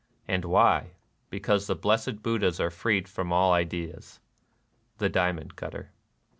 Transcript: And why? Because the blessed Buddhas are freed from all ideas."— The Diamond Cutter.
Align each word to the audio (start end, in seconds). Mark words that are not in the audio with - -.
And 0.27 0.45
why? 0.45 0.95
Because 1.29 1.67
the 1.67 1.75
blessed 1.75 2.23
Buddhas 2.23 2.59
are 2.59 2.71
freed 2.71 3.07
from 3.07 3.31
all 3.31 3.53
ideas."— 3.53 4.19
The 4.97 5.09
Diamond 5.09 5.55
Cutter. 5.55 5.91